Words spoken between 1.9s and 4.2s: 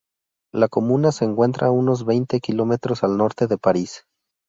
veinte kilómetros al norte de París.